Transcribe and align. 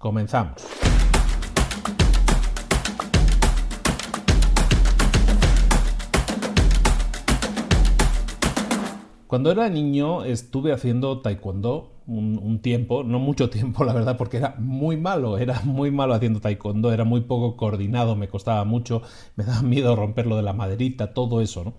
Comenzamos. 0.00 0.54
Cuando 9.26 9.52
era 9.52 9.68
niño 9.68 10.24
estuve 10.24 10.72
haciendo 10.72 11.20
taekwondo 11.20 11.99
un, 12.10 12.60
tiempo, 12.60 13.04
no 13.04 13.18
mucho 13.18 13.50
tiempo 13.50 13.84
la 13.86 13.92
verdad, 13.92 14.16
porque 14.16 14.38
era 14.38 14.56
muy 14.58 14.96
malo, 14.96 15.38
era 15.38 15.60
muy 15.64 15.90
malo 15.90 16.14
haciendo 16.14 16.40
taekwondo, 16.40 16.92
era 16.92 17.04
muy 17.04 17.22
poco 17.22 17.56
coordinado, 17.56 18.16
me 18.16 18.28
costaba 18.28 18.64
mucho, 18.64 19.02
me 19.36 19.44
daba 19.44 19.62
miedo 19.62 19.96
romperlo 19.96 20.36
de 20.36 20.42
la 20.42 20.52
maderita, 20.52 21.14
todo 21.14 21.40
eso, 21.40 21.64
¿no? 21.64 21.74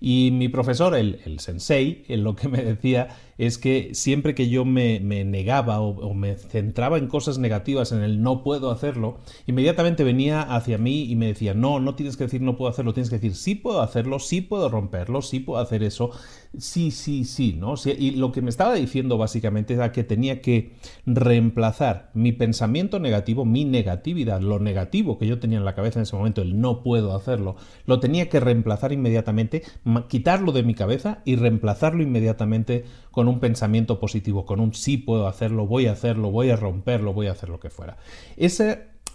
Y 0.00 0.30
mi 0.32 0.48
profesor, 0.48 0.94
el, 0.94 1.20
el 1.24 1.40
sensei, 1.40 2.04
lo 2.08 2.36
que 2.36 2.48
me 2.48 2.62
decía 2.62 3.08
es 3.38 3.58
que 3.58 3.90
siempre 3.92 4.34
que 4.34 4.48
yo 4.48 4.64
me, 4.64 5.00
negaba 5.00 5.80
o, 5.80 6.14
me 6.14 6.36
centraba 6.36 6.98
en 6.98 7.06
cosas 7.06 7.38
negativas, 7.38 7.92
en 7.92 8.02
el 8.02 8.22
no 8.22 8.42
puedo 8.42 8.70
hacerlo, 8.70 9.18
inmediatamente 9.46 10.04
venía 10.04 10.40
hacia 10.40 10.78
mí 10.78 11.04
y 11.04 11.16
me 11.16 11.26
decía, 11.26 11.52
no, 11.54 11.78
no 11.80 11.94
tienes 11.94 12.16
que 12.16 12.24
decir 12.24 12.40
no 12.40 12.56
puedo 12.56 12.70
hacerlo, 12.70 12.94
tienes 12.94 13.10
que 13.10 13.16
decir 13.16 13.34
sí 13.34 13.54
puedo 13.54 13.82
hacerlo, 13.82 14.18
sí 14.18 14.40
puedo 14.40 14.68
romperlo, 14.68 15.20
sí 15.20 15.40
puedo 15.40 15.60
hacer 15.60 15.82
eso, 15.82 16.10
sí, 16.58 16.90
sí, 16.90 17.24
sí, 17.24 17.56
¿no? 17.58 17.74
y 17.84 18.12
lo 18.12 18.32
que 18.32 18.42
me 18.42 18.50
estaba 18.50 18.74
diciendo 18.74 19.18
básicamente 19.18 19.74
era 19.74 19.92
que 19.92 20.04
tenía 20.04 20.40
que 20.40 20.72
reemplazar 21.04 22.10
mi 22.14 22.32
pensamiento 22.32 22.98
negativo, 22.98 23.44
mi 23.44 23.64
negatividad, 23.64 24.40
lo 24.40 24.58
negativo 24.58 25.18
que 25.18 25.26
yo 25.26 25.38
tenía 25.38 25.58
en 25.58 25.64
la 25.64 25.74
cabeza 25.74 25.98
en 25.98 26.04
ese 26.04 26.16
momento, 26.16 26.42
el 26.42 26.60
no 26.60 26.82
puedo 26.82 27.14
hacerlo, 27.14 27.56
lo 27.86 28.00
tenía 28.00 28.28
que 28.28 28.40
reemplazar 28.40 28.92
inmediatamente, 28.92 29.62
quitarlo 30.08 30.52
de 30.52 30.62
mi 30.62 30.74
cabeza 30.74 31.22
y 31.24 31.36
reemplazarlo 31.36 32.02
inmediatamente 32.02 32.84
con 33.10 33.28
un 33.28 33.40
pensamiento 33.40 33.98
positivo, 33.98 34.44
con 34.44 34.60
un 34.60 34.74
sí 34.74 34.96
puedo 34.96 35.26
hacerlo, 35.26 35.66
voy 35.66 35.86
a 35.86 35.92
hacerlo, 35.92 36.30
voy 36.30 36.50
a 36.50 36.56
romperlo, 36.56 37.12
voy 37.12 37.28
a 37.28 37.32
hacer 37.32 37.48
lo 37.48 37.60
que 37.60 37.70
fuera. 37.70 37.96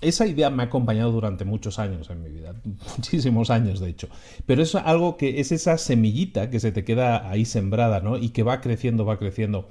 Esa 0.01 0.27
idea 0.27 0.49
me 0.49 0.63
ha 0.63 0.65
acompañado 0.65 1.11
durante 1.11 1.45
muchos 1.45 1.79
años 1.79 2.09
en 2.09 2.23
mi 2.23 2.29
vida, 2.29 2.53
muchísimos 2.97 3.49
años 3.49 3.79
de 3.79 3.89
hecho, 3.89 4.09
pero 4.45 4.61
es 4.61 4.75
algo 4.75 5.17
que 5.17 5.39
es 5.39 5.51
esa 5.51 5.77
semillita 5.77 6.49
que 6.49 6.59
se 6.59 6.71
te 6.71 6.83
queda 6.83 7.29
ahí 7.29 7.45
sembrada, 7.45 7.99
¿no? 8.01 8.17
Y 8.17 8.29
que 8.29 8.43
va 8.43 8.61
creciendo, 8.61 9.05
va 9.05 9.17
creciendo. 9.17 9.69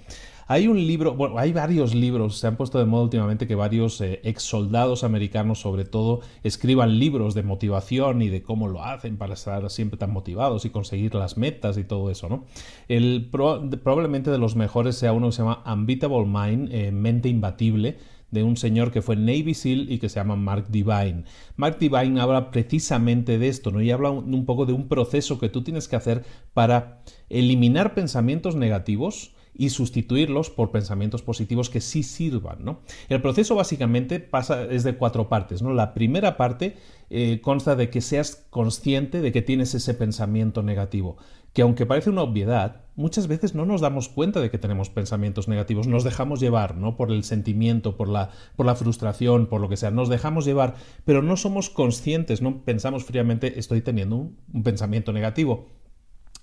Hay 0.51 0.67
un 0.67 0.85
libro, 0.85 1.15
bueno, 1.15 1.39
hay 1.39 1.53
varios 1.53 1.95
libros, 1.95 2.39
se 2.39 2.49
han 2.49 2.57
puesto 2.57 2.81
de 2.81 2.85
moda 2.85 3.05
últimamente 3.05 3.47
que 3.47 3.55
varios 3.55 4.01
eh, 4.01 4.21
ex 4.25 4.43
soldados 4.43 5.05
americanos, 5.05 5.61
sobre 5.61 5.85
todo, 5.85 6.23
escriban 6.43 6.99
libros 6.99 7.35
de 7.35 7.45
motivación 7.45 8.21
y 8.21 8.31
de 8.31 8.43
cómo 8.43 8.67
lo 8.67 8.83
hacen 8.83 9.17
para 9.17 9.35
estar 9.35 9.71
siempre 9.71 9.97
tan 9.97 10.13
motivados 10.13 10.65
y 10.65 10.71
conseguir 10.71 11.15
las 11.15 11.37
metas 11.37 11.79
y 11.79 11.85
todo 11.85 12.11
eso, 12.11 12.29
¿no? 12.29 12.47
El, 12.89 13.29
probablemente 13.31 14.33
de 14.33 14.39
los 14.39 14.57
mejores 14.57 14.97
sea 14.97 15.13
uno 15.13 15.29
que 15.29 15.35
se 15.35 15.43
llama 15.43 15.63
Unbeatable 15.73 16.27
Mind, 16.27 16.69
eh, 16.73 16.91
Mente 16.91 17.29
Imbatible 17.29 17.99
de 18.31 18.43
un 18.43 18.57
señor 18.57 18.93
que 18.93 19.03
fue 19.03 19.17
Navy 19.17 19.55
SEAL 19.55 19.91
y 19.91 19.99
que 19.99 20.09
se 20.09 20.21
llama 20.21 20.37
Mark 20.37 20.67
Divine. 20.71 21.25
Mark 21.57 21.79
Divine 21.79 22.21
habla 22.21 22.51
precisamente 22.51 23.39
de 23.39 23.49
esto, 23.49 23.71
¿no? 23.71 23.81
Y 23.81 23.91
habla 23.91 24.11
un 24.11 24.45
poco 24.47 24.67
de 24.67 24.73
un 24.73 24.89
proceso 24.89 25.39
que 25.39 25.49
tú 25.49 25.63
tienes 25.63 25.89
que 25.89 25.97
hacer 25.97 26.25
para 26.55 27.03
eliminar 27.29 27.95
pensamientos 27.95 28.57
negativos 28.57 29.35
y 29.61 29.71
sustituirlos 29.71 30.49
por 30.49 30.71
pensamientos 30.71 31.23
positivos 31.23 31.71
que 31.71 31.81
sí 31.81 32.03
sirvan. 32.03 32.65
¿no? 32.65 32.81
El 33.09 33.21
proceso 33.21 33.55
básicamente 33.55 34.21
pasa, 34.21 34.65
es 34.65 34.85
de 34.85 34.97
cuatro 34.97 35.29
partes. 35.29 35.61
¿no? 35.61 35.75
La 35.75 35.93
primera 35.93 36.37
parte 36.37 36.77
eh, 37.11 37.41
consta 37.43 37.77
de 37.77 37.91
que 37.91 38.01
seas 38.01 38.47
consciente 38.51 39.21
de 39.21 39.33
que 39.33 39.43
tienes 39.43 39.75
ese 39.75 39.95
pensamiento 39.95 40.63
negativo, 40.63 41.17
que 41.53 41.63
aunque 41.63 41.87
parece 41.87 42.11
una 42.11 42.23
obviedad, 42.23 42.85
muchas 43.01 43.27
veces 43.27 43.55
no 43.55 43.67
nos 43.67 43.81
damos 43.81 44.09
cuenta 44.09 44.41
de 44.41 44.51
que 44.51 44.59
tenemos 44.59 44.91
pensamientos 44.91 45.49
negativos, 45.49 45.87
nos 45.87 46.05
dejamos 46.05 46.39
llevar 46.39 46.77
¿no? 46.77 46.97
por 46.97 47.11
el 47.11 47.25
sentimiento, 47.25 47.97
por 47.97 48.09
la, 48.09 48.31
por 48.57 48.67
la 48.67 48.77
frustración, 48.77 49.47
por 49.47 49.61
lo 49.61 49.69
que 49.69 49.77
sea, 49.77 49.91
nos 49.91 50.09
dejamos 50.09 50.45
llevar, 50.45 50.75
pero 51.05 51.23
no 51.23 51.37
somos 51.37 51.71
conscientes, 51.71 52.43
no 52.43 52.63
pensamos 52.63 53.05
fríamente 53.05 53.59
estoy 53.59 53.81
teniendo 53.81 54.17
un 54.53 54.63
pensamiento 54.63 55.13
negativo 55.13 55.80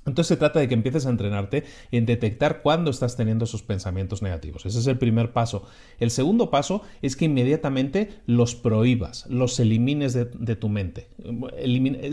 entonces 0.07 0.28
se 0.28 0.38
trata 0.38 0.59
de 0.59 0.68
que 0.68 0.73
empieces 0.73 1.06
a 1.06 1.09
entrenarte 1.09 1.63
en 1.91 2.06
detectar 2.06 2.62
cuándo 2.62 2.91
estás 2.91 3.16
teniendo 3.16 3.45
esos 3.45 3.62
pensamientos 3.62 4.22
negativos. 4.22 4.66
Ese 4.66 4.79
es 4.79 4.88
el 4.88 4.97
primer 4.97 5.34
paso. 5.34 5.66
El 6.00 6.12
segundo 6.12 6.50
paso 6.50 6.81
es 7.01 7.16
que 7.16 7.25
inmediatamente 7.25 8.09
los 8.25 8.56
prohíbas, 8.56 9.25
los 9.28 9.59
elimines 9.59 10.13
de, 10.13 10.56
tu 10.56 10.69
mente. 10.69 11.09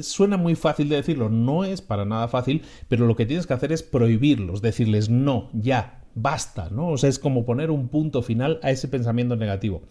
suena 0.03 0.37
muy 0.37 0.55
fácil 0.55 0.89
de 0.89 0.97
decirlo, 0.97 1.29
no 1.31 1.65
es 1.65 1.81
para 1.81 2.05
nada 2.05 2.29
fácil, 2.29 2.63
pero 2.89 3.07
lo 3.07 3.17
que 3.17 3.27
tienes 3.27 3.47
que 3.47 3.55
hacer 3.55 3.73
es 3.73 3.83
prohibirlos, 3.83 4.61
decirles 4.61 5.09
no, 5.09 5.49
ya, 5.53 6.03
basta, 6.15 6.69
¿no? 6.71 6.89
O 6.89 6.99
sea, 6.99 7.09
es 7.09 7.19
como 7.19 7.45
poner 7.45 7.71
un 7.71 7.89
punto 7.89 8.23
final 8.23 8.61
a 8.63 8.71
ese 8.71 8.89
pensamiento 8.89 9.37
negativo 9.37 9.83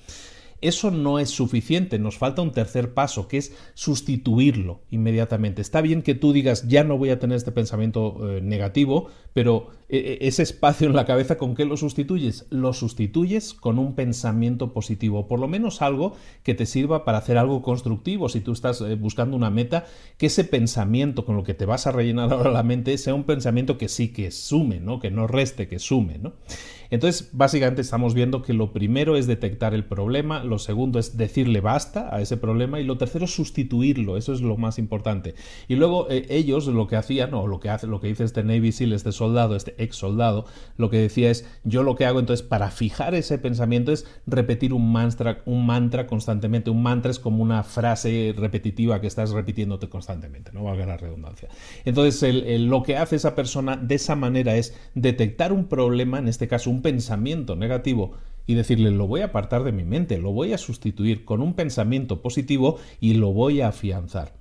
eso 0.64 0.92
no 0.92 1.20
es 1.20 1.30
suficiente, 1.30 2.00
nos 2.00 2.18
falta 2.18 2.42
un 2.42 2.52
tercer 2.52 2.94
paso, 2.94 3.28
que 3.28 3.38
es 3.38 3.56
sustituirlo 3.74 4.82
inmediatamente. 4.90 5.62
Está 5.62 5.82
bien 5.82 6.02
que 6.02 6.16
tú 6.16 6.34
digas, 6.34 6.68
ya 6.68 6.84
no 6.84 6.98
voy 6.98 7.10
a 7.10 7.20
tener 7.20 7.38
este 7.38 7.52
pensamiento 7.52 8.38
eh, 8.38 8.42
negativo, 8.42 9.10
pero 9.34 9.70
ese 9.94 10.44
espacio 10.44 10.88
en 10.88 10.96
la 10.96 11.06
cabeza, 11.06 11.38
¿con 11.38 11.56
qué 11.56 11.66
lo 11.66 11.78
sustituyes? 11.78 12.46
Lo 12.50 12.74
sustituyes 12.74 13.54
con 13.54 13.80
un 13.80 13.96
pensamiento 13.96 14.74
positivo, 14.74 15.28
por 15.28 15.40
lo 15.40 15.48
menos 15.48 15.82
algo 15.82 16.16
que 16.44 16.54
te 16.54 16.66
sirva 16.66 17.06
para 17.06 17.20
hacer 17.20 17.38
algo 17.38 17.62
constructivo. 17.62 18.30
Si 18.30 18.42
tú 18.42 18.52
estás 18.54 18.84
buscando 19.00 19.36
una 19.36 19.50
meta, 19.50 19.86
que 20.18 20.28
ese 20.28 20.44
pensamiento 20.44 21.26
con 21.26 21.36
lo 21.36 21.44
que 21.44 21.54
te 21.54 21.66
vas 21.66 21.88
a 21.88 21.92
rellenar 21.92 22.32
ahora 22.34 22.52
la 22.52 22.64
mente 22.64 22.98
sea 22.98 23.14
un 23.14 23.24
pensamiento 23.24 23.78
que 23.78 23.90
sí, 23.90 24.10
que 24.10 24.32
sume, 24.32 24.80
¿no? 24.80 25.00
que 25.00 25.12
no 25.12 25.28
reste, 25.28 25.68
que 25.68 25.80
sume. 25.80 26.18
¿no? 26.18 26.34
Entonces, 26.90 27.30
básicamente 27.34 27.82
estamos 27.82 28.14
viendo 28.14 28.42
que 28.44 28.54
lo 28.54 28.72
primero 28.72 29.18
es 29.18 29.26
detectar 29.26 29.74
el 29.74 29.84
problema, 29.84 30.44
lo 30.44 30.60
segundo 30.60 31.00
es 31.00 31.18
decirle 31.18 31.60
basta 31.60 32.16
a 32.16 32.22
ese 32.22 32.38
problema 32.38 32.80
y 32.80 32.84
lo 32.84 32.98
tercero 32.98 33.26
es 33.26 33.34
sustituirlo, 33.34 34.16
eso 34.16 34.32
es 34.32 34.42
lo 34.42 34.58
más 34.58 34.78
importante. 34.78 35.34
Y 35.68 35.76
luego 35.76 36.08
eh, 36.12 36.28
ellos 36.30 36.68
lo 36.68 36.88
que 36.88 36.96
hacían, 36.96 37.34
o 37.34 37.48
lo 37.48 37.60
que 37.60 37.70
hace, 37.70 37.88
lo 37.88 38.00
que 38.00 38.08
dice 38.08 38.24
este 38.24 38.44
Navy 38.44 38.72
SEAL, 38.72 38.94
este 38.94 39.12
soldado, 39.12 39.56
este 39.56 39.83
ex 39.84 39.96
soldado, 39.96 40.46
lo 40.78 40.90
que 40.90 40.98
decía 40.98 41.30
es, 41.30 41.48
yo 41.64 41.84
lo 41.84 41.96
que 41.96 42.06
hago 42.06 42.20
entonces 42.20 42.46
para 42.46 42.72
fijar 42.72 43.14
ese 43.16 43.38
pensamiento 43.38 43.92
es 43.92 44.06
repetir 44.26 44.74
un 44.74 44.92
mantra, 44.92 45.42
un 45.46 45.66
mantra 45.66 46.08
constantemente. 46.08 46.70
Un 46.70 46.82
mantra 46.82 47.12
es 47.12 47.20
como 47.20 47.44
una 47.44 47.64
frase 47.64 48.34
repetitiva 48.36 49.00
que 49.02 49.08
estás 49.08 49.32
repitiéndote 49.32 49.90
constantemente, 49.90 50.52
no 50.54 50.64
valga 50.64 50.86
la 50.86 50.98
redundancia. 50.98 51.50
Entonces, 51.86 52.62
lo 52.62 52.84
que 52.84 52.98
hace 52.98 53.16
esa 53.16 53.36
persona 53.36 53.78
de 53.78 53.96
esa 53.96 54.16
manera 54.16 54.56
es 54.56 54.76
detectar 54.96 55.54
un 55.54 55.66
problema, 55.66 56.20
en 56.20 56.28
este 56.28 56.48
caso 56.48 56.70
un 56.70 56.82
pensamiento 56.82 57.56
negativo, 57.56 58.14
y 58.46 58.56
decirle 58.56 58.92
lo 58.92 59.08
voy 59.08 59.22
a 59.22 59.26
apartar 59.26 59.64
de 59.64 59.72
mi 59.72 59.84
mente, 59.84 60.18
lo 60.18 60.32
voy 60.32 60.52
a 60.52 60.58
sustituir 60.58 61.24
con 61.24 61.42
un 61.42 61.54
pensamiento 61.54 62.22
positivo 62.22 62.78
y 63.00 63.14
lo 63.14 63.32
voy 63.32 63.62
a 63.62 63.70
afianzar. 63.70 64.34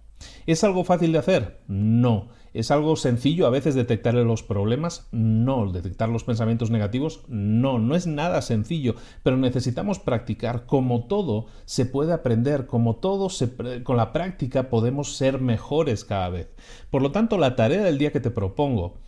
¿Es 0.46 0.64
algo 0.64 0.84
fácil 0.84 1.12
de 1.12 1.18
hacer? 1.18 1.60
No. 1.68 2.28
¿Es 2.54 2.70
algo 2.70 2.96
sencillo 2.96 3.46
a 3.46 3.50
veces 3.50 3.74
detectar 3.74 4.14
los 4.14 4.42
problemas? 4.42 5.08
No. 5.10 5.70
¿Detectar 5.72 6.08
los 6.08 6.24
pensamientos 6.24 6.70
negativos? 6.70 7.22
No. 7.28 7.78
No 7.78 7.94
es 7.94 8.06
nada 8.06 8.42
sencillo, 8.42 8.94
pero 9.22 9.36
necesitamos 9.36 9.98
practicar. 9.98 10.66
Como 10.66 11.04
todo 11.04 11.46
se 11.64 11.86
puede 11.86 12.12
aprender, 12.12 12.66
como 12.66 12.96
todo 12.96 13.28
con 13.84 13.96
la 13.96 14.12
práctica 14.12 14.68
podemos 14.68 15.16
ser 15.16 15.40
mejores 15.40 16.04
cada 16.04 16.28
vez. 16.28 16.48
Por 16.90 17.02
lo 17.02 17.10
tanto, 17.10 17.38
la 17.38 17.56
tarea 17.56 17.82
del 17.82 17.98
día 17.98 18.12
que 18.12 18.20
te 18.20 18.30
propongo 18.30 18.98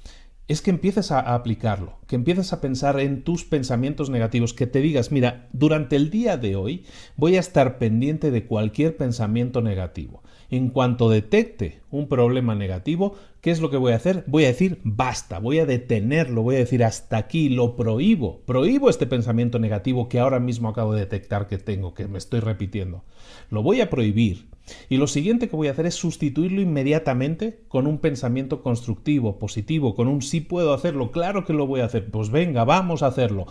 es 0.47 0.61
que 0.61 0.71
empieces 0.71 1.11
a, 1.11 1.21
aplicarlo, 1.21 1.99
que 2.07 2.17
empieces 2.17 2.53
a 2.53 2.61
pensar 2.61 3.01
en 3.01 3.23
tus 3.25 3.45
pensamientos 3.45 4.11
negativos, 4.11 4.53
que 4.53 4.67
te 4.67 4.81
digas, 4.81 5.11
mira, 5.11 5.49
durante 5.53 5.97
el 5.97 6.11
día 6.11 6.37
de 6.37 6.55
hoy 6.55 6.85
voy 7.17 7.37
a 7.37 7.41
estar 7.41 7.79
pendiente 7.79 8.31
de 8.31 8.47
cualquier 8.47 8.97
pensamiento 8.97 9.63
negativo. 9.63 10.23
En 10.55 10.69
cuanto 10.69 11.11
detecte 11.11 11.81
un 11.91 12.07
problema 12.07 12.55
negativo, 12.55 13.17
¿qué 13.41 13.51
es 13.51 13.61
lo 13.61 13.71
que 13.71 13.77
voy 13.77 13.93
a 13.93 13.97
hacer? 13.97 14.23
Voy 14.29 14.45
a 14.45 14.49
decir 14.49 14.79
basta, 14.85 15.41
voy 15.41 15.59
a 15.59 15.67
detenerlo, 15.67 16.43
voy 16.43 16.55
a 16.55 16.61
decir 16.61 16.85
hasta 16.85 17.17
aquí, 17.17 17.49
lo 17.49 17.75
prohíbo, 17.75 18.39
prohíbo 18.47 18.89
este 18.89 19.09
pensamiento 19.09 19.59
negativo 19.59 20.09
que 20.09 20.21
ahora 20.21 20.39
mismo 20.39 20.69
acabo 20.69 20.95
de 20.95 21.01
detectar 21.01 21.49
que 21.49 21.59
tengo, 21.59 21.93
que 21.93 22.07
me 22.07 22.19
estoy 22.19 22.39
repitiendo. 22.39 23.03
Lo 23.51 23.65
voy 23.65 23.81
a 23.81 23.91
prohibir. 23.91 24.47
Y 24.89 24.99
lo 24.99 25.09
siguiente 25.09 25.49
que 25.49 25.57
voy 25.57 25.67
a 25.67 25.73
hacer 25.73 25.87
es 25.87 25.97
sustituirlo 25.97 26.61
inmediatamente 26.61 27.65
con 27.67 27.89
un 27.89 27.99
pensamiento 27.99 28.63
constructivo, 28.63 29.41
positivo, 29.41 29.97
con 29.97 30.07
un 30.07 30.23
sí 30.23 30.41
puedo 30.41 30.73
hacerlo, 30.73 31.11
claro 31.11 31.45
que 31.45 31.53
lo 31.53 31.67
voy 31.67 31.81
a 31.81 31.87
hacer, 31.87 32.13
pues 32.13 32.31
venga, 32.31 32.63
vamos 32.63 33.03
a 33.03 33.09
hacerlo. 33.09 33.47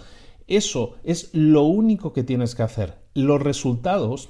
Eso 0.47 0.95
es 1.03 1.31
lo 1.33 1.63
único 1.63 2.13
que 2.13 2.23
tienes 2.23 2.55
que 2.55 2.63
hacer. 2.63 2.93
Los 3.13 3.41
resultados 3.41 4.29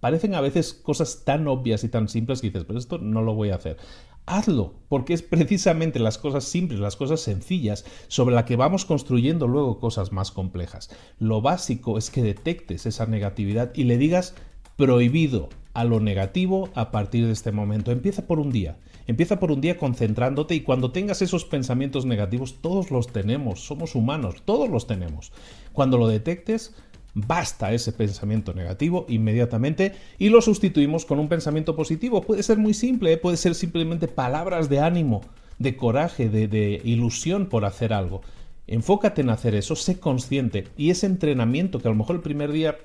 parecen 0.00 0.34
a 0.34 0.40
veces 0.40 0.74
cosas 0.74 1.22
tan 1.24 1.46
obvias 1.48 1.84
y 1.84 1.88
tan 1.88 2.08
simples 2.08 2.40
que 2.40 2.48
dices, 2.48 2.64
pero 2.64 2.78
esto 2.78 2.98
no 2.98 3.22
lo 3.22 3.34
voy 3.34 3.50
a 3.50 3.56
hacer. 3.56 3.76
Hazlo, 4.24 4.74
porque 4.88 5.14
es 5.14 5.22
precisamente 5.22 5.98
las 5.98 6.18
cosas 6.18 6.44
simples, 6.44 6.80
las 6.80 6.96
cosas 6.96 7.20
sencillas, 7.20 7.84
sobre 8.08 8.34
las 8.34 8.44
que 8.44 8.56
vamos 8.56 8.84
construyendo 8.84 9.48
luego 9.48 9.80
cosas 9.80 10.12
más 10.12 10.30
complejas. 10.30 10.90
Lo 11.18 11.40
básico 11.40 11.98
es 11.98 12.10
que 12.10 12.22
detectes 12.22 12.86
esa 12.86 13.06
negatividad 13.06 13.72
y 13.74 13.84
le 13.84 13.98
digas 13.98 14.34
prohibido 14.76 15.48
a 15.74 15.84
lo 15.84 16.00
negativo 16.00 16.68
a 16.74 16.90
partir 16.90 17.26
de 17.26 17.32
este 17.32 17.52
momento. 17.52 17.90
Empieza 17.90 18.26
por 18.26 18.38
un 18.38 18.52
día. 18.52 18.78
Empieza 19.06 19.40
por 19.40 19.50
un 19.50 19.60
día 19.60 19.78
concentrándote 19.78 20.54
y 20.54 20.60
cuando 20.60 20.92
tengas 20.92 21.22
esos 21.22 21.44
pensamientos 21.44 22.06
negativos, 22.06 22.60
todos 22.60 22.90
los 22.90 23.08
tenemos, 23.08 23.66
somos 23.66 23.94
humanos, 23.94 24.42
todos 24.44 24.68
los 24.68 24.86
tenemos. 24.86 25.32
Cuando 25.72 25.98
lo 25.98 26.06
detectes, 26.06 26.76
Basta 27.14 27.72
ese 27.72 27.92
pensamiento 27.92 28.54
negativo 28.54 29.04
inmediatamente 29.08 29.92
y 30.18 30.30
lo 30.30 30.40
sustituimos 30.40 31.04
con 31.04 31.18
un 31.18 31.28
pensamiento 31.28 31.76
positivo. 31.76 32.22
Puede 32.22 32.42
ser 32.42 32.58
muy 32.58 32.72
simple, 32.72 33.12
¿eh? 33.12 33.16
puede 33.18 33.36
ser 33.36 33.54
simplemente 33.54 34.08
palabras 34.08 34.70
de 34.70 34.80
ánimo, 34.80 35.20
de 35.58 35.76
coraje, 35.76 36.30
de, 36.30 36.48
de 36.48 36.80
ilusión 36.84 37.46
por 37.46 37.66
hacer 37.66 37.92
algo. 37.92 38.22
Enfócate 38.66 39.20
en 39.20 39.30
hacer 39.30 39.54
eso, 39.54 39.76
sé 39.76 40.00
consciente 40.00 40.68
y 40.76 40.90
ese 40.90 41.06
entrenamiento 41.06 41.80
que 41.80 41.88
a 41.88 41.90
lo 41.90 41.96
mejor 41.96 42.16
el 42.16 42.22
primer 42.22 42.50
día 42.52 42.78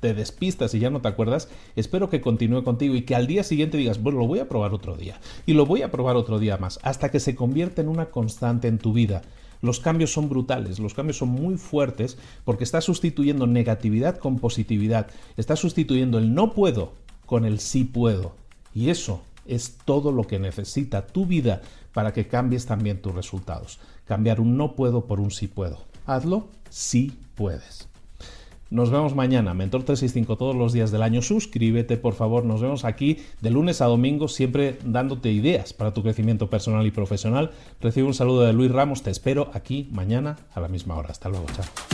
te 0.00 0.14
despistas 0.14 0.74
y 0.74 0.78
ya 0.78 0.90
no 0.90 1.02
te 1.02 1.08
acuerdas, 1.08 1.48
espero 1.76 2.08
que 2.08 2.20
continúe 2.20 2.64
contigo 2.64 2.94
y 2.94 3.02
que 3.02 3.14
al 3.14 3.26
día 3.26 3.42
siguiente 3.42 3.76
digas, 3.76 4.02
bueno, 4.02 4.20
lo 4.20 4.26
voy 4.26 4.38
a 4.38 4.48
probar 4.48 4.72
otro 4.72 4.96
día 4.96 5.20
y 5.44 5.52
lo 5.52 5.66
voy 5.66 5.82
a 5.82 5.90
probar 5.90 6.16
otro 6.16 6.38
día 6.38 6.56
más, 6.56 6.78
hasta 6.82 7.10
que 7.10 7.20
se 7.20 7.34
convierta 7.34 7.82
en 7.82 7.88
una 7.88 8.06
constante 8.06 8.68
en 8.68 8.78
tu 8.78 8.92
vida 8.92 9.22
los 9.64 9.80
cambios 9.80 10.12
son 10.12 10.28
brutales, 10.28 10.78
los 10.78 10.92
cambios 10.92 11.16
son 11.16 11.30
muy 11.30 11.56
fuertes 11.56 12.18
porque 12.44 12.64
está 12.64 12.82
sustituyendo 12.82 13.46
negatividad 13.46 14.18
con 14.18 14.38
positividad, 14.38 15.06
está 15.38 15.56
sustituyendo 15.56 16.18
el 16.18 16.34
no 16.34 16.52
puedo 16.52 16.92
con 17.24 17.46
el 17.46 17.60
sí 17.60 17.84
puedo. 17.84 18.34
Y 18.74 18.90
eso 18.90 19.22
es 19.46 19.78
todo 19.86 20.12
lo 20.12 20.26
que 20.26 20.38
necesita 20.38 21.06
tu 21.06 21.24
vida 21.24 21.62
para 21.94 22.12
que 22.12 22.26
cambies 22.26 22.66
también 22.66 23.00
tus 23.00 23.14
resultados. 23.14 23.78
Cambiar 24.04 24.38
un 24.38 24.58
no 24.58 24.74
puedo 24.74 25.06
por 25.06 25.18
un 25.18 25.30
sí 25.30 25.48
puedo. 25.48 25.78
Hazlo 26.04 26.48
si 26.68 27.12
puedes. 27.34 27.88
Nos 28.74 28.90
vemos 28.90 29.14
mañana, 29.14 29.54
Mentor 29.54 29.84
365 29.84 30.36
todos 30.36 30.56
los 30.56 30.72
días 30.72 30.90
del 30.90 31.04
año. 31.04 31.22
Suscríbete, 31.22 31.96
por 31.96 32.14
favor. 32.14 32.44
Nos 32.44 32.60
vemos 32.60 32.84
aquí 32.84 33.18
de 33.40 33.50
lunes 33.50 33.80
a 33.80 33.84
domingo, 33.84 34.26
siempre 34.26 34.80
dándote 34.84 35.30
ideas 35.30 35.72
para 35.72 35.94
tu 35.94 36.02
crecimiento 36.02 36.50
personal 36.50 36.84
y 36.84 36.90
profesional. 36.90 37.52
Recibe 37.80 38.08
un 38.08 38.14
saludo 38.14 38.40
de 38.40 38.52
Luis 38.52 38.72
Ramos. 38.72 39.04
Te 39.04 39.12
espero 39.12 39.48
aquí 39.54 39.88
mañana 39.92 40.38
a 40.52 40.60
la 40.60 40.66
misma 40.66 40.96
hora. 40.96 41.10
Hasta 41.10 41.28
luego. 41.28 41.46
Chao. 41.54 41.93